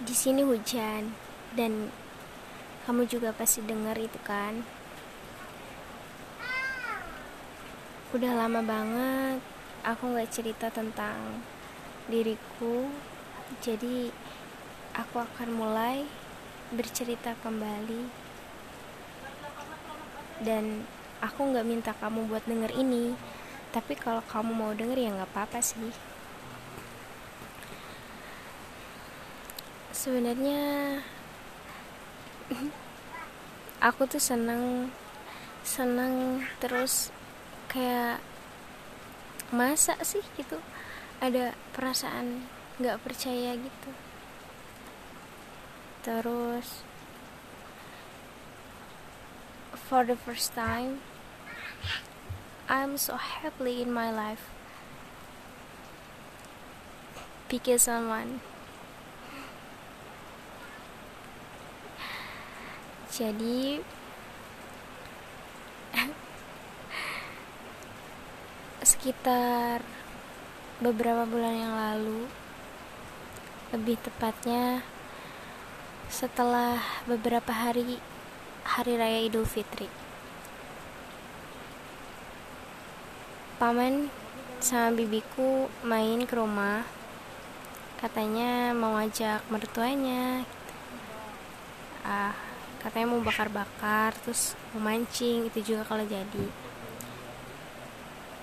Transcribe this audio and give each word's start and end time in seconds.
di 0.00 0.14
sini 0.16 0.40
hujan. 0.40 1.12
Dan 1.52 1.92
kamu 2.88 3.04
juga 3.04 3.36
pasti 3.36 3.60
dengar 3.60 4.00
itu 4.00 4.16
kan? 4.24 4.64
Udah 8.10 8.32
lama 8.34 8.58
banget 8.64 9.38
aku 9.86 10.12
nggak 10.16 10.32
cerita 10.32 10.72
tentang 10.72 11.44
diriku. 12.08 12.88
Jadi 13.60 14.08
aku 14.96 15.16
akan 15.20 15.48
mulai 15.52 16.08
bercerita 16.72 17.36
kembali. 17.44 18.08
Dan 20.40 20.88
aku 21.20 21.52
nggak 21.52 21.68
minta 21.68 21.92
kamu 21.92 22.24
buat 22.30 22.44
denger 22.48 22.72
ini. 22.72 23.12
Tapi 23.70 23.94
kalau 23.94 24.24
kamu 24.26 24.50
mau 24.50 24.72
denger 24.74 24.98
ya 24.98 25.14
nggak 25.14 25.30
apa-apa 25.30 25.62
sih 25.62 26.09
sebenarnya 30.00 30.96
aku 33.84 34.08
tuh 34.08 34.16
seneng 34.16 34.88
seneng 35.60 36.40
terus 36.56 37.12
kayak 37.68 38.24
masa 39.52 40.00
sih 40.00 40.24
gitu. 40.40 40.56
Ada 41.20 41.52
perasaan 41.76 42.48
nggak 42.80 43.04
percaya 43.04 43.60
gitu. 43.60 43.92
Terus 46.00 46.80
for 49.76 50.08
the 50.08 50.16
first 50.16 50.56
time 50.56 51.04
I'm 52.72 52.96
so 52.96 53.20
happily 53.20 53.84
in 53.84 53.92
my 53.92 54.08
life. 54.08 54.48
Because 57.52 57.84
someone 57.84 58.40
jadi 63.20 63.84
sekitar 68.80 69.84
beberapa 70.80 71.28
bulan 71.28 71.52
yang 71.52 71.74
lalu 71.76 72.24
lebih 73.76 74.00
tepatnya 74.00 74.80
setelah 76.08 76.80
beberapa 77.04 77.52
hari 77.52 78.00
hari 78.64 78.96
raya 78.96 79.20
Idul 79.28 79.44
Fitri. 79.44 79.92
Paman 83.60 84.08
sama 84.64 84.96
bibiku 84.96 85.68
main 85.84 86.24
ke 86.24 86.32
rumah. 86.40 86.88
Katanya 88.00 88.72
mau 88.72 88.96
ajak 88.96 89.44
mertuanya. 89.52 90.48
Ah 92.00 92.49
katanya 92.80 93.12
mau 93.12 93.20
bakar-bakar 93.20 94.16
terus 94.24 94.56
mau 94.72 94.88
mancing 94.88 95.46
itu 95.52 95.72
juga 95.72 95.84
kalau 95.84 96.04
jadi. 96.08 96.46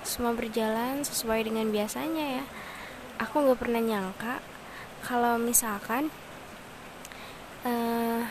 Semua 0.06 0.32
berjalan 0.32 1.04
sesuai 1.04 1.50
dengan 1.50 1.68
biasanya 1.74 2.42
ya. 2.42 2.46
Aku 3.18 3.42
nggak 3.44 3.60
pernah 3.60 3.82
nyangka 3.82 4.40
kalau 5.02 5.42
misalkan 5.42 6.14
uh, 7.66 8.22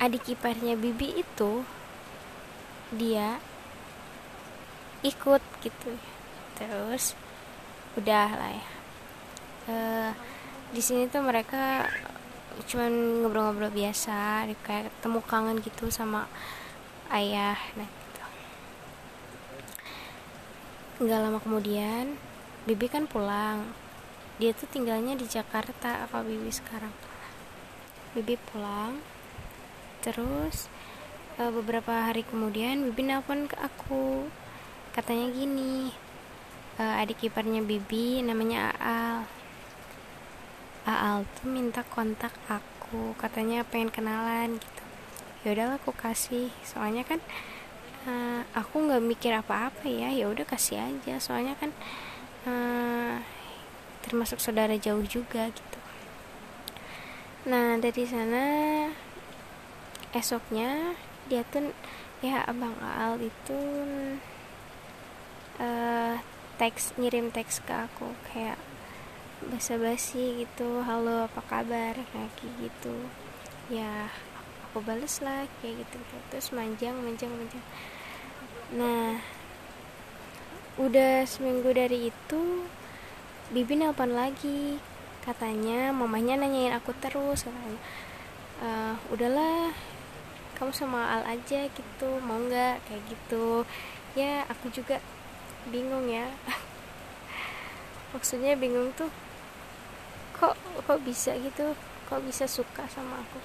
adik 0.00 0.32
iparnya 0.32 0.78
bibi 0.78 1.20
itu 1.20 1.66
dia 2.94 3.42
ikut 5.02 5.42
gitu. 5.60 5.92
Terus 6.56 7.18
udah 7.98 8.28
lah 8.32 8.52
ya. 8.54 8.66
Uh, 9.70 10.10
di 10.70 10.80
sini 10.80 11.10
tuh 11.10 11.20
mereka 11.26 11.90
cuman 12.66 13.24
ngobrol-ngobrol 13.24 13.72
biasa 13.72 14.46
kayak 14.66 14.92
ketemu 15.00 15.20
kangen 15.26 15.58
gitu 15.62 15.90
sama 15.90 16.30
ayah 17.10 17.58
nah 17.74 17.88
nggak 21.00 21.16
lama 21.16 21.40
kemudian 21.40 22.20
Bibi 22.68 22.92
kan 22.92 23.08
pulang. 23.08 23.72
Dia 24.36 24.52
tuh 24.52 24.68
tinggalnya 24.68 25.16
di 25.16 25.24
Jakarta 25.24 26.04
apa 26.04 26.20
Bibi 26.20 26.52
sekarang. 26.52 26.92
Bibi 28.12 28.36
pulang 28.36 29.00
terus 30.04 30.68
e, 31.40 31.42
beberapa 31.48 32.08
hari 32.08 32.20
kemudian 32.20 32.84
Bibi 32.84 33.08
nelpon 33.08 33.48
ke 33.48 33.56
aku. 33.56 34.28
Katanya 34.92 35.32
gini 35.32 35.88
e, 36.76 36.82
adik 36.84 37.32
iparnya 37.32 37.64
Bibi 37.64 38.20
namanya 38.20 38.76
Aal 38.76 39.39
Aal 40.88 41.28
tuh 41.36 41.48
minta 41.52 41.84
kontak 41.84 42.32
aku 42.48 43.12
katanya 43.20 43.60
pengen 43.68 43.92
kenalan 43.92 44.56
gitu. 44.56 44.82
Ya 45.44 45.52
udahlah 45.52 45.76
aku 45.76 45.92
kasih. 45.92 46.48
Soalnya 46.64 47.04
kan 47.04 47.20
uh, 48.08 48.44
aku 48.56 48.88
nggak 48.88 49.04
mikir 49.04 49.32
apa-apa 49.36 49.84
ya. 49.84 50.08
Ya 50.08 50.28
udah 50.28 50.48
kasih 50.48 50.80
aja. 50.80 51.20
Soalnya 51.20 51.52
kan 51.60 51.70
uh, 52.48 53.20
termasuk 54.04 54.40
saudara 54.40 54.72
jauh 54.80 55.04
juga 55.04 55.52
gitu. 55.52 55.78
Nah 57.48 57.76
dari 57.76 58.04
sana 58.08 58.44
esoknya 60.16 60.96
dia 61.28 61.44
tuh 61.46 61.72
ya 62.20 62.44
abang 62.44 62.74
Al 62.80 63.16
itu 63.20 63.60
uh, 65.60 66.16
teks 66.56 66.96
ngirim 66.96 67.28
teks 67.32 67.60
ke 67.64 67.72
aku. 67.72 68.12
Kayak 68.32 68.56
basa-basi 69.48 70.44
gitu. 70.44 70.84
Halo 70.84 71.24
apa 71.24 71.40
kabar? 71.48 71.96
Kayak 71.96 72.52
gitu. 72.60 72.92
Ya 73.72 74.12
aku 74.68 74.84
bales 74.84 75.24
lah 75.24 75.48
kayak 75.64 75.80
gitu, 75.80 75.96
gitu. 75.96 76.16
Terus 76.28 76.52
manjang 76.52 76.92
manjang 77.00 77.32
manjang. 77.32 77.64
Nah 78.76 79.16
udah 80.76 81.24
seminggu 81.24 81.72
dari 81.72 82.12
itu 82.12 82.42
bibi 83.48 83.80
nelpon 83.80 84.12
lagi. 84.12 84.76
Katanya 85.24 85.92
mamanya 85.96 86.36
nanyain 86.44 86.76
aku 86.76 86.92
terus 87.00 87.48
katanya. 87.48 87.80
E, 88.60 88.68
udahlah 89.08 89.72
kamu 90.60 90.72
sama 90.76 91.16
Al 91.16 91.24
aja 91.40 91.64
gitu 91.64 92.08
mau 92.20 92.36
nggak? 92.36 92.84
Kayak 92.84 93.02
gitu. 93.08 93.64
Ya 94.12 94.44
aku 94.52 94.68
juga 94.68 95.00
bingung 95.72 96.12
ya. 96.12 96.28
Maksudnya 98.12 98.52
bingung 98.58 98.92
tuh 98.92 99.08
kok 100.40 100.56
kok 100.88 101.00
bisa 101.04 101.36
gitu? 101.36 101.76
Kok 102.08 102.24
bisa 102.24 102.48
suka 102.48 102.88
sama 102.88 103.20
aku 103.20 103.38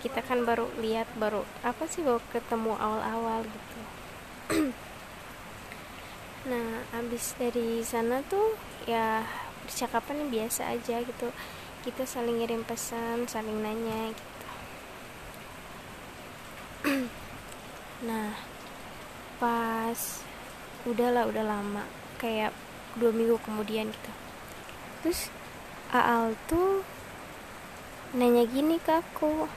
kita 0.00 0.24
kan 0.24 0.48
baru 0.48 0.64
lihat 0.80 1.06
baru 1.20 1.44
apa 1.60 1.84
sih 1.84 2.00
baru 2.00 2.24
ketemu 2.32 2.72
awal-awal 2.80 3.44
gitu. 3.44 3.80
Nah 6.40 6.88
abis 6.96 7.36
dari 7.36 7.84
sana 7.84 8.24
tuh 8.24 8.56
ya 8.88 9.20
percakapan 9.68 10.32
biasa 10.32 10.72
aja 10.72 11.04
gitu. 11.04 11.28
Kita 11.84 12.08
saling 12.08 12.40
ngirim 12.40 12.64
pesan 12.64 13.28
saling 13.28 13.60
nanya 13.60 14.16
gitu. 14.16 14.48
Nah 18.08 18.32
pas 19.36 20.24
udahlah 20.88 21.28
udah 21.28 21.44
lama 21.44 21.84
kayak 22.16 22.56
dua 22.96 23.12
minggu 23.12 23.36
kemudian 23.44 23.92
gitu. 23.92 24.12
Terus 25.04 25.28
Aal 25.90 26.38
tuh 26.46 26.86
nanya 28.14 28.46
gini 28.46 28.78
ke 28.78 28.94
aku. 28.94 29.50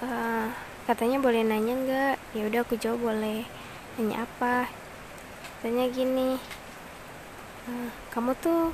Uh, 0.00 0.48
katanya 0.88 1.20
boleh 1.20 1.44
nanya 1.44 1.76
nggak? 1.76 2.16
Ya 2.32 2.48
udah 2.48 2.64
aku 2.64 2.80
jawab 2.80 3.12
boleh. 3.12 3.44
Nanya 4.00 4.24
apa? 4.24 4.72
Katanya 5.60 5.84
gini 5.92 6.40
uh, 7.68 7.92
kamu 8.16 8.32
tuh 8.40 8.72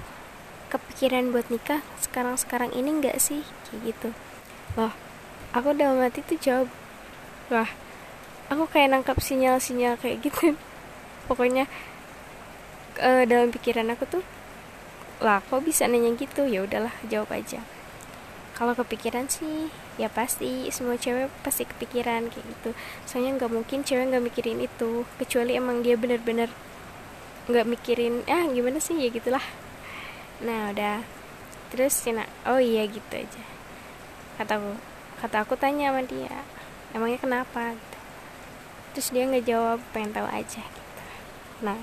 kepikiran 0.70 1.34
buat 1.34 1.50
nikah 1.50 1.82
sekarang 1.98 2.38
sekarang 2.38 2.70
ini 2.70 3.02
nggak 3.02 3.18
sih? 3.18 3.42
Kayak 3.66 3.82
gitu. 3.90 4.08
Loh 4.78 4.94
aku 5.50 5.74
udah 5.74 5.90
mati 5.98 6.22
tuh 6.22 6.38
jawab 6.38 6.70
wah 7.50 7.66
aku 8.46 8.70
kayak 8.70 8.94
nangkap 8.94 9.18
sinyal-sinyal 9.18 9.98
kayak 9.98 10.22
gitu. 10.22 10.54
Pokoknya 11.26 11.66
uh, 13.02 13.26
dalam 13.26 13.50
pikiran 13.50 13.90
aku 13.90 14.06
tuh 14.06 14.22
lah 15.20 15.42
kok 15.44 15.66
bisa 15.66 15.84
nanya 15.90 16.14
gitu? 16.16 16.46
Ya 16.48 16.64
udahlah 16.64 16.94
jawab 17.10 17.34
aja. 17.34 17.60
Kalau 18.56 18.72
kepikiran 18.78 19.26
sih 19.26 19.68
ya 20.00 20.08
pasti 20.08 20.70
semua 20.72 20.96
cewek 20.96 21.28
pasti 21.42 21.66
kepikiran 21.66 22.30
kayak 22.30 22.46
gitu. 22.46 22.70
Soalnya 23.04 23.42
nggak 23.42 23.52
mungkin 23.52 23.82
cewek 23.82 24.08
nggak 24.14 24.24
mikirin 24.24 24.62
itu 24.62 25.04
kecuali 25.18 25.58
emang 25.58 25.82
dia 25.82 25.98
bener-bener 25.98 26.48
nggak 27.50 27.66
mikirin 27.66 28.22
ah 28.30 28.46
gimana 28.48 28.78
sih? 28.78 28.96
Ya 28.96 29.10
gitulah. 29.10 29.44
Nah 30.40 30.70
udah. 30.72 31.04
Terus 31.72 31.96
Cina 32.04 32.28
oh 32.46 32.60
iya 32.60 32.84
gitu 32.88 33.12
aja. 33.12 33.42
Kataku 34.38 34.78
kata 35.22 35.46
aku 35.46 35.54
tanya 35.54 35.94
sama 35.94 36.02
dia 36.02 36.42
emangnya 36.92 37.18
kenapa? 37.22 37.72
Gitu. 37.72 37.98
terus 38.92 39.08
dia 39.08 39.24
nggak 39.24 39.46
jawab 39.48 39.78
pengen 39.96 40.12
tahu 40.12 40.28
aja 40.28 40.60
gitu. 40.60 41.02
Nah 41.64 41.80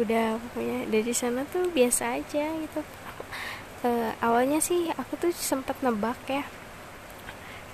udah 0.00 0.40
pokoknya 0.40 0.88
dari 0.88 1.12
sana 1.12 1.44
tuh 1.48 1.68
biasa 1.68 2.16
aja 2.16 2.44
gitu. 2.48 2.80
Uh, 3.82 4.14
awalnya 4.22 4.62
sih 4.62 4.88
aku 4.94 5.18
tuh 5.18 5.32
sempat 5.34 5.76
nebak 5.82 6.16
ya. 6.30 6.46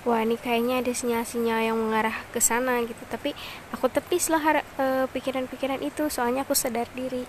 Wah 0.07 0.23
ini 0.23 0.39
kayaknya 0.39 0.79
ada 0.79 0.91
sinyal-sinyal 0.95 1.59
yang 1.71 1.77
mengarah 1.77 2.15
ke 2.31 2.39
sana 2.41 2.81
gitu. 2.83 3.03
Tapi 3.07 3.35
aku 3.75 3.91
tepis 3.91 4.31
lah 4.31 4.39
pikiran 4.39 5.07
pikiran-pikiran 5.11 5.79
itu. 5.83 6.07
Soalnya 6.07 6.43
aku 6.47 6.55
sadar 6.55 6.87
diri. 6.95 7.23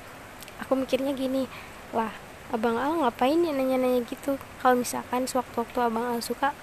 Aku 0.64 0.78
mikirnya 0.78 1.12
gini 1.12 1.50
lah 1.90 2.14
abang 2.50 2.78
Al 2.78 2.98
ngapain 3.04 3.38
ya 3.42 3.52
nanya-nanya 3.54 4.02
gitu? 4.06 4.38
Kalau 4.62 4.78
misalkan 4.78 5.26
sewaktu-waktu 5.26 5.78
abang 5.82 6.06
Al 6.14 6.22
suka 6.22 6.54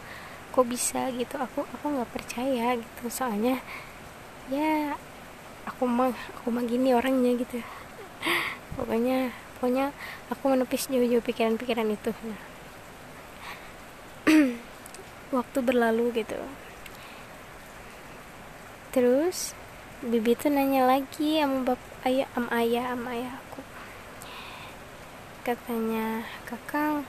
kok 0.51 0.65
bisa 0.67 1.11
gitu? 1.15 1.37
Aku 1.37 1.63
aku 1.63 1.85
nggak 1.85 2.11
percaya 2.11 2.75
gitu. 2.75 3.03
Soalnya 3.11 3.59
ya 4.47 4.95
aku 5.67 5.83
mah 5.83 6.15
aku 6.39 6.47
mah 6.49 6.63
gini 6.63 6.95
orangnya 6.95 7.35
gitu 7.35 7.59
pokoknya 8.77 9.33
pokoknya 9.57 9.89
aku 10.29 10.43
menepis 10.53 10.85
jauh-jauh 10.85 11.25
pikiran-pikiran 11.25 11.89
itu. 11.89 12.11
Waktu 15.37 15.57
berlalu 15.65 16.23
gitu. 16.23 16.37
Terus 18.93 19.57
bibi 20.05 20.37
tuh 20.37 20.53
nanya 20.53 20.85
lagi 20.85 21.41
sama 21.41 21.73
bap 21.73 21.81
ayah 22.05 22.29
sama 22.37 22.49
ayah 22.61 22.85
sama 22.93 23.07
ayah 23.17 23.33
aku. 23.33 23.61
Katanya 25.41 26.05
kakang 26.45 27.01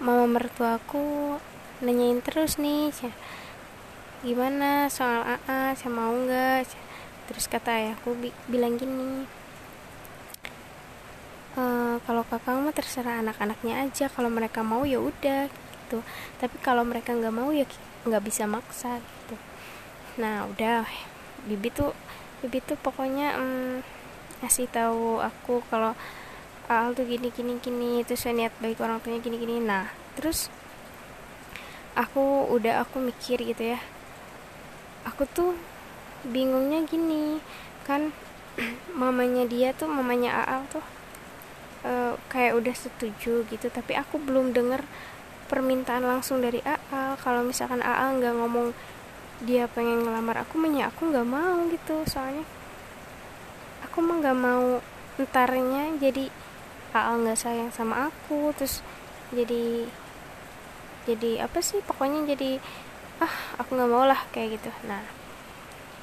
mama 0.00 0.24
mertua 0.24 0.80
aku 0.80 1.36
nanyain 1.84 2.24
terus 2.24 2.56
nih 2.56 2.88
gimana 4.20 4.88
soal 4.92 5.24
AA 5.24 5.76
saya 5.76 5.92
mau 5.92 6.12
nggak? 6.12 6.68
Terus 7.28 7.48
kata 7.48 7.72
ayahku 7.72 8.16
bi 8.16 8.32
bilang 8.48 8.76
gini 8.76 9.39
kalau 12.08 12.22
kakang 12.24 12.64
mah 12.64 12.74
terserah 12.74 13.20
anak-anaknya 13.20 13.86
aja. 13.86 14.06
Kalau 14.08 14.32
mereka 14.32 14.64
mau 14.64 14.82
ya 14.88 14.98
udah 15.00 15.50
gitu. 15.50 16.00
Tapi 16.38 16.56
kalau 16.62 16.86
mereka 16.86 17.12
nggak 17.12 17.34
mau 17.34 17.50
ya 17.50 17.66
nggak 18.06 18.22
bisa 18.24 18.46
maksa 18.46 18.98
gitu. 19.00 19.36
Nah 20.22 20.48
udah. 20.48 20.86
Bibi 21.48 21.68
tuh 21.72 21.92
bibi 22.40 22.60
tuh 22.64 22.76
pokoknya 22.80 23.36
mm, 23.36 23.76
ngasih 24.44 24.68
tahu 24.72 25.20
aku 25.20 25.60
kalau 25.68 25.92
Al 26.70 26.94
tuh 26.94 27.02
gini 27.02 27.34
gini 27.34 27.58
gini 27.58 28.06
itu 28.06 28.14
saya 28.14 28.30
niat 28.36 28.54
baik 28.62 28.78
orang 28.78 29.02
tuanya 29.02 29.20
gini 29.20 29.36
gini. 29.36 29.58
Nah 29.58 29.90
terus 30.14 30.48
aku 31.98 32.46
udah 32.48 32.86
aku 32.86 33.02
mikir 33.02 33.42
gitu 33.42 33.74
ya. 33.76 33.80
Aku 35.08 35.26
tuh 35.28 35.56
bingungnya 36.24 36.84
gini 36.84 37.40
kan 37.88 38.12
mamanya 39.00 39.48
dia 39.48 39.72
tuh 39.72 39.88
mamanya 39.88 40.44
Aal 40.44 40.68
tuh 40.68 40.84
uh, 41.84 42.14
kayak 42.28 42.56
udah 42.56 42.74
setuju 42.76 43.44
gitu 43.48 43.66
tapi 43.72 43.96
aku 43.96 44.20
belum 44.20 44.52
denger 44.52 44.84
permintaan 45.50 46.06
langsung 46.06 46.38
dari 46.38 46.62
AA 46.62 47.18
kalau 47.18 47.42
misalkan 47.42 47.82
AA 47.82 48.14
nggak 48.22 48.34
ngomong 48.38 48.70
dia 49.42 49.66
pengen 49.66 50.04
ngelamar 50.04 50.44
aku 50.44 50.60
menya 50.60 50.92
aku 50.92 51.10
nggak 51.10 51.26
mau 51.26 51.66
gitu. 51.72 52.06
Soalnya 52.06 52.46
aku 53.82 53.98
mah 54.04 54.22
nggak 54.22 54.38
mau 54.38 54.78
entarnya 55.18 55.98
jadi 55.98 56.30
AA 56.94 57.12
nggak 57.26 57.38
sayang 57.40 57.70
sama 57.74 58.12
aku 58.12 58.54
terus 58.54 58.84
jadi 59.34 59.90
jadi 61.08 61.42
apa 61.42 61.58
sih 61.64 61.82
pokoknya 61.82 62.30
jadi 62.30 62.62
ah 63.18 63.34
aku 63.58 63.74
nggak 63.74 63.90
mau 63.90 64.06
lah 64.06 64.22
kayak 64.30 64.60
gitu. 64.60 64.70
Nah 64.86 65.02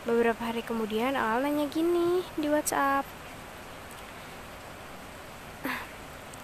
beberapa 0.04 0.44
hari 0.44 0.60
kemudian 0.60 1.16
AA 1.16 1.40
nanya 1.40 1.72
gini 1.72 2.26
di 2.36 2.52
WhatsApp 2.52 3.08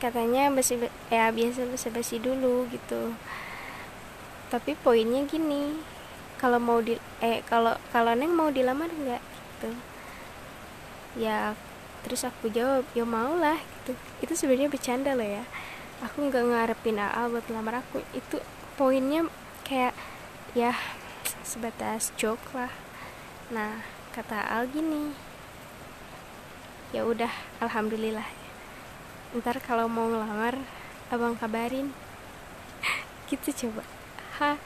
katanya 0.04 0.52
basi 0.52 0.76
ya 1.08 1.32
biasa 1.32 1.64
basa 1.72 1.88
basi 1.88 2.20
dulu 2.20 2.68
gitu. 2.68 3.16
Tapi 4.52 4.76
poinnya 4.76 5.24
gini 5.24 5.80
kalau 6.36 6.60
mau 6.60 6.84
di 6.84 7.00
eh 7.24 7.40
kalau 7.48 7.80
kalau 7.96 8.12
neng 8.12 8.36
mau 8.36 8.52
dilamar 8.52 8.92
nggak 8.92 9.24
gitu? 9.24 9.72
Ya 11.16 11.56
terus 12.04 12.28
aku 12.28 12.52
jawab 12.52 12.84
ya 12.92 13.08
mau 13.08 13.40
lah 13.40 13.56
gitu. 13.56 13.96
Itu 14.20 14.36
sebenarnya 14.36 14.68
bercanda 14.68 15.16
loh 15.16 15.24
ya. 15.24 15.48
Aku 16.04 16.28
nggak 16.28 16.52
ngarepin 16.52 17.00
AA 17.00 17.32
buat 17.32 17.48
lamar 17.48 17.80
aku. 17.80 18.04
Itu 18.12 18.44
poinnya 18.76 19.24
kayak 19.64 19.96
ya 20.52 20.76
sebatas 21.48 22.12
joke 22.20 22.44
lah. 22.52 22.76
Nah 23.56 23.80
kata 24.12 24.52
Al 24.52 24.68
gini 24.68 25.16
ya 26.92 27.08
udah 27.08 27.32
alhamdulillah 27.64 28.43
ntar 29.34 29.58
kalau 29.62 29.90
mau 29.90 30.06
ngelamar 30.06 30.62
abang 31.10 31.34
kabarin. 31.34 31.90
Gitu 33.30 33.50
coba. 33.66 33.84
Ha. 34.38 34.58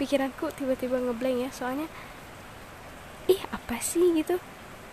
Pikiranku 0.00 0.52
tiba-tiba 0.56 1.00
ngeblank 1.00 1.48
ya 1.48 1.50
soalnya 1.52 1.88
ih 3.28 3.40
apa 3.52 3.76
sih? 3.80 4.16
Gitu. 4.16 4.40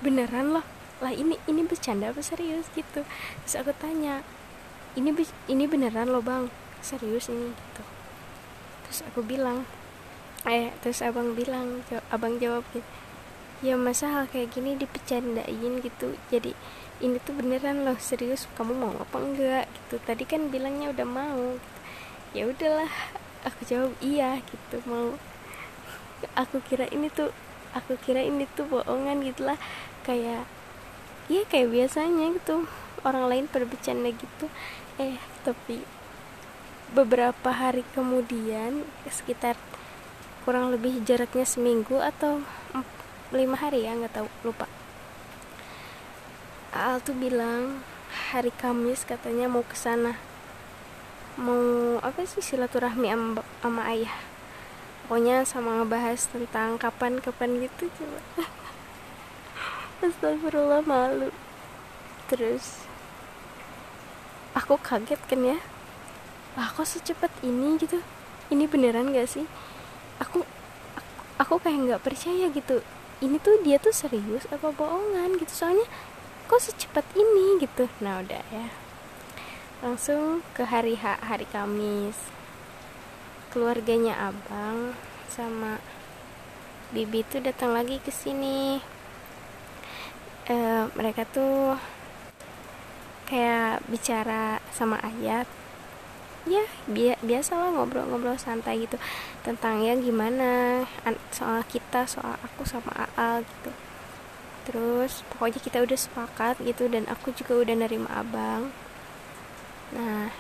Beneran 0.04 0.56
loh. 0.56 0.66
Lah 1.00 1.12
ini 1.16 1.40
ini 1.48 1.64
bercanda 1.64 2.12
apa 2.12 2.20
serius? 2.20 2.68
Gitu. 2.76 3.08
Terus 3.48 3.56
aku 3.56 3.72
tanya 3.80 4.24
ini 5.00 5.16
ini 5.48 5.64
beneran 5.68 6.12
loh 6.12 6.24
bang? 6.24 6.52
Serius 6.84 7.32
ini? 7.32 7.56
Gitu. 7.56 7.84
Terus 8.88 9.00
aku 9.08 9.24
bilang 9.24 9.64
eh 10.44 10.76
terus 10.84 11.00
abang 11.00 11.32
bilang 11.40 11.88
abang 12.12 12.36
jawab 12.36 12.68
gitu 12.76 12.84
ya 13.64 13.80
masa 13.80 14.12
hal 14.12 14.28
kayak 14.28 14.52
gini 14.52 14.76
dipecandain 14.76 15.80
gitu? 15.80 16.20
Jadi 16.28 16.52
ini 17.04 17.20
tuh 17.20 17.36
beneran 17.36 17.84
loh 17.84 18.00
serius? 18.00 18.48
Kamu 18.56 18.72
mau 18.72 18.96
apa 18.96 19.20
enggak? 19.20 19.68
Gitu. 19.68 20.00
Tadi 20.08 20.24
kan 20.24 20.48
bilangnya 20.48 20.96
udah 20.96 21.08
mau. 21.08 21.60
Gitu. 21.60 21.70
ya 22.34 22.50
udahlah 22.50 22.90
aku 23.46 23.62
jawab 23.68 23.92
iya 24.00 24.40
gitu. 24.42 24.80
Mau 24.88 25.20
aku 26.34 26.64
kira 26.64 26.88
ini 26.90 27.12
tuh 27.12 27.30
aku 27.76 28.00
kira 28.00 28.24
ini 28.24 28.48
tuh 28.56 28.66
bohongan 28.72 29.20
gitulah. 29.28 29.60
Kayak 30.08 30.48
iya 31.28 31.44
kayak 31.52 31.70
biasanya 31.76 32.32
gitu. 32.40 32.64
Orang 33.04 33.28
lain 33.28 33.52
bercanda 33.52 34.10
gitu. 34.10 34.48
Eh 34.96 35.20
tapi 35.44 35.84
beberapa 36.96 37.52
hari 37.52 37.84
kemudian 37.92 38.88
sekitar 39.12 39.60
kurang 40.48 40.72
lebih 40.72 41.04
jaraknya 41.04 41.44
seminggu 41.44 41.98
atau 42.00 42.40
lima 43.34 43.58
hari 43.58 43.90
ya 43.90 43.98
nggak 43.98 44.14
tahu 44.14 44.30
lupa 44.46 44.70
Al 46.74 46.98
tuh 47.06 47.14
bilang 47.14 47.86
hari 48.34 48.50
Kamis 48.50 49.06
katanya 49.06 49.46
mau 49.46 49.62
ke 49.62 49.78
sana. 49.78 50.18
Mau 51.38 52.02
apa 52.02 52.26
sih 52.26 52.42
silaturahmi 52.42 53.14
sama, 53.62 53.86
ayah? 53.94 54.10
Pokoknya 55.06 55.46
sama 55.46 55.78
ngebahas 55.78 56.26
tentang 56.34 56.82
kapan-kapan 56.82 57.62
gitu 57.62 57.94
coba. 57.94 58.22
Astagfirullah 60.02 60.82
malu. 60.82 61.30
Terus 62.26 62.90
aku 64.58 64.74
kaget 64.82 65.22
kan 65.30 65.46
ya? 65.46 65.62
Lah 66.58 66.74
kok 66.74 66.90
secepat 66.90 67.30
ini 67.46 67.78
gitu? 67.78 68.02
Ini 68.50 68.66
beneran 68.66 69.14
gak 69.14 69.30
sih? 69.30 69.46
Aku 70.18 70.42
aku, 70.98 71.14
aku 71.38 71.54
kayak 71.70 71.78
nggak 71.86 72.02
percaya 72.02 72.50
gitu. 72.50 72.82
Ini 73.22 73.38
tuh 73.38 73.62
dia 73.62 73.78
tuh 73.78 73.94
serius 73.94 74.50
apa 74.50 74.74
bohongan 74.74 75.38
gitu? 75.38 75.54
Soalnya 75.54 75.86
kok 76.48 76.62
secepat 76.62 77.06
ini 77.16 77.62
gitu. 77.64 77.88
Nah 78.04 78.24
udah 78.24 78.44
ya. 78.52 78.68
Langsung 79.84 80.44
ke 80.56 80.64
hari 80.64 80.96
H 80.96 81.20
hari 81.24 81.48
Kamis. 81.50 82.18
Keluarganya 83.52 84.32
abang 84.32 84.98
sama 85.30 85.78
bibi 86.94 87.26
tuh 87.28 87.42
datang 87.44 87.74
lagi 87.74 88.00
ke 88.02 88.10
sini. 88.10 88.80
E, 90.48 90.56
mereka 90.96 91.24
tuh 91.24 91.80
kayak 93.28 93.82
bicara 93.88 94.60
sama 94.76 95.00
ayat 95.00 95.48
ya 96.44 96.64
bi 96.92 97.16
biasa 97.24 97.56
lah 97.56 97.72
ngobrol-ngobrol 97.72 98.36
santai 98.36 98.84
gitu 98.84 99.00
tentang 99.48 99.80
ya 99.80 99.96
gimana 99.96 100.84
soal 101.32 101.64
kita 101.72 102.04
soal 102.04 102.36
aku 102.44 102.68
sama 102.68 103.08
Aal 103.16 103.48
gitu 103.48 103.72
terus 104.64 105.24
pokoknya 105.34 105.60
kita 105.60 105.78
udah 105.84 106.00
sepakat 106.00 106.60
gitu 106.64 106.88
dan 106.88 107.08
aku 107.12 107.36
juga 107.36 107.60
udah 107.64 107.76
nerima 107.76 108.10
abang. 108.12 108.72
Nah 109.96 110.32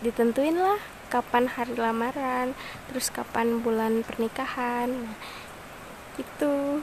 ditentuin 0.00 0.56
lah 0.56 0.80
kapan 1.10 1.50
hari 1.50 1.74
lamaran 1.76 2.56
terus 2.88 3.10
kapan 3.10 3.60
bulan 3.60 4.06
pernikahan. 4.06 4.88
Nah, 4.88 5.16
gitu 6.14 6.80